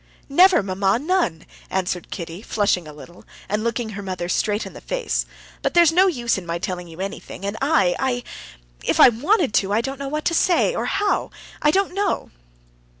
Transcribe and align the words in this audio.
"Never, 0.29 0.63
mamma, 0.63 0.97
none," 0.97 1.45
answered 1.69 2.09
Kitty, 2.09 2.41
flushing 2.41 2.87
a 2.87 2.91
little, 2.91 3.23
and 3.47 3.63
looking 3.63 3.89
her 3.89 4.01
mother 4.01 4.27
straight 4.29 4.65
in 4.65 4.73
the 4.73 4.81
face, 4.81 5.27
"but 5.61 5.75
there's 5.75 5.91
no 5.91 6.07
use 6.07 6.39
in 6.39 6.45
my 6.47 6.57
telling 6.57 6.87
you 6.87 6.99
anything, 6.99 7.45
and 7.45 7.55
I... 7.61 7.95
I... 7.99 8.23
if 8.83 8.99
I 8.99 9.09
wanted 9.09 9.53
to, 9.53 9.71
I 9.71 9.81
don't 9.81 9.99
know 9.99 10.09
what 10.09 10.25
to 10.25 10.33
say 10.33 10.73
or 10.73 10.85
how.... 10.85 11.29
I 11.61 11.69
don't 11.69 11.93
know...." 11.93 12.31